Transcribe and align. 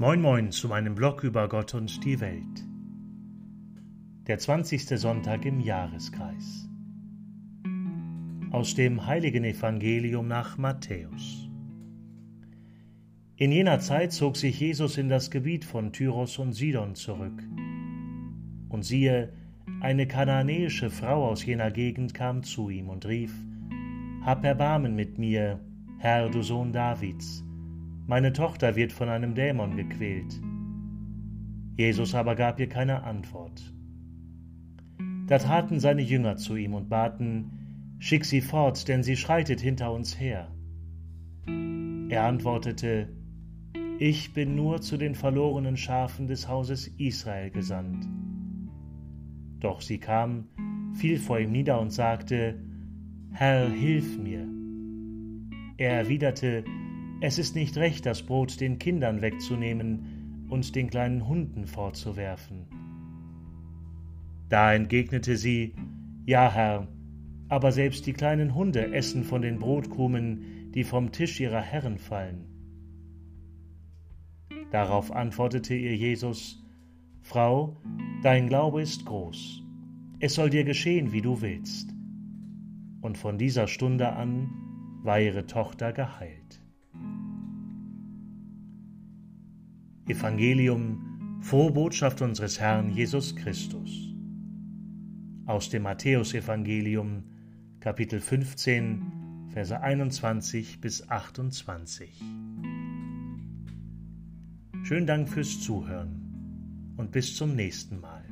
Moin 0.00 0.20
Moin 0.20 0.52
zu 0.52 0.68
meinem 0.68 0.94
Blog 0.94 1.24
über 1.24 1.48
Gott 1.48 1.74
und 1.74 2.04
die 2.04 2.20
Welt. 2.20 2.64
Der 4.28 4.38
20. 4.38 4.86
Sonntag 4.96 5.44
im 5.44 5.58
Jahreskreis. 5.58 6.68
Aus 8.52 8.76
dem 8.76 9.06
heiligen 9.06 9.42
Evangelium 9.42 10.28
nach 10.28 10.56
Matthäus. 10.56 11.50
In 13.34 13.50
jener 13.50 13.80
Zeit 13.80 14.12
zog 14.12 14.36
sich 14.36 14.60
Jesus 14.60 14.98
in 14.98 15.08
das 15.08 15.32
Gebiet 15.32 15.64
von 15.64 15.92
Tyros 15.92 16.38
und 16.38 16.52
Sidon 16.52 16.94
zurück. 16.94 17.42
Und 18.68 18.84
siehe, 18.84 19.32
eine 19.80 20.06
kananäische 20.06 20.90
Frau 20.90 21.28
aus 21.28 21.44
jener 21.44 21.72
Gegend 21.72 22.14
kam 22.14 22.44
zu 22.44 22.70
ihm 22.70 22.88
und 22.88 23.04
rief: 23.04 23.34
Hab 24.22 24.44
Erbarmen 24.44 24.94
mit 24.94 25.18
mir, 25.18 25.58
Herr, 25.98 26.30
du 26.30 26.42
Sohn 26.42 26.72
Davids 26.72 27.42
meine 28.08 28.32
Tochter 28.32 28.74
wird 28.74 28.90
von 28.90 29.10
einem 29.10 29.34
Dämon 29.34 29.76
gequält. 29.76 30.40
Jesus 31.76 32.14
aber 32.14 32.36
gab 32.36 32.58
ihr 32.58 32.68
keine 32.68 33.02
Antwort. 33.02 33.74
Da 35.26 35.36
traten 35.36 35.78
seine 35.78 36.00
Jünger 36.00 36.36
zu 36.36 36.56
ihm 36.56 36.72
und 36.72 36.88
baten, 36.88 37.96
Schick 37.98 38.24
sie 38.24 38.40
fort, 38.40 38.88
denn 38.88 39.02
sie 39.02 39.16
schreitet 39.16 39.60
hinter 39.60 39.92
uns 39.92 40.18
her. 40.18 40.50
Er 42.08 42.24
antwortete, 42.24 43.10
Ich 43.98 44.32
bin 44.32 44.54
nur 44.54 44.80
zu 44.80 44.96
den 44.96 45.14
verlorenen 45.14 45.76
Schafen 45.76 46.28
des 46.28 46.48
Hauses 46.48 46.86
Israel 46.96 47.50
gesandt. 47.50 48.06
Doch 49.60 49.82
sie 49.82 49.98
kam, 49.98 50.48
fiel 50.94 51.18
vor 51.18 51.40
ihm 51.40 51.52
nieder 51.52 51.78
und 51.78 51.90
sagte, 51.90 52.58
Herr, 53.32 53.68
hilf 53.68 54.16
mir. 54.16 54.48
Er 55.76 55.98
erwiderte, 55.98 56.64
es 57.20 57.38
ist 57.38 57.54
nicht 57.54 57.76
recht, 57.76 58.06
das 58.06 58.22
Brot 58.22 58.60
den 58.60 58.78
Kindern 58.78 59.22
wegzunehmen 59.22 60.46
und 60.48 60.74
den 60.74 60.88
kleinen 60.88 61.26
Hunden 61.26 61.66
fortzuwerfen. 61.66 62.66
Da 64.48 64.72
entgegnete 64.72 65.36
sie, 65.36 65.74
Ja, 66.26 66.50
Herr, 66.52 66.88
aber 67.48 67.72
selbst 67.72 68.06
die 68.06 68.12
kleinen 68.12 68.54
Hunde 68.54 68.94
essen 68.94 69.24
von 69.24 69.42
den 69.42 69.58
Brotkrumen, 69.58 70.70
die 70.72 70.84
vom 70.84 71.12
Tisch 71.12 71.40
ihrer 71.40 71.60
Herren 71.60 71.98
fallen. 71.98 72.46
Darauf 74.70 75.10
antwortete 75.10 75.74
ihr 75.74 75.96
Jesus, 75.96 76.62
Frau, 77.22 77.76
dein 78.22 78.48
Glaube 78.48 78.82
ist 78.82 79.04
groß, 79.06 79.62
es 80.20 80.34
soll 80.34 80.50
dir 80.50 80.64
geschehen, 80.64 81.12
wie 81.12 81.22
du 81.22 81.40
willst. 81.40 81.94
Und 83.00 83.16
von 83.16 83.38
dieser 83.38 83.66
Stunde 83.66 84.12
an 84.12 84.50
war 85.02 85.20
ihre 85.20 85.46
Tochter 85.46 85.92
geheilt. 85.92 86.60
Evangelium, 90.08 91.38
frohe 91.42 91.70
Botschaft 91.70 92.22
unseres 92.22 92.58
Herrn 92.58 92.90
Jesus 92.90 93.36
Christus. 93.36 93.90
Aus 95.44 95.68
dem 95.68 95.82
Matthäusevangelium, 95.82 97.24
Kapitel 97.80 98.18
15, 98.20 99.48
Verse 99.52 99.78
21 99.78 100.80
bis 100.80 101.08
28. 101.10 102.22
Schönen 104.82 105.06
Dank 105.06 105.28
fürs 105.28 105.60
Zuhören 105.60 106.94
und 106.96 107.12
bis 107.12 107.36
zum 107.36 107.54
nächsten 107.54 108.00
Mal. 108.00 108.27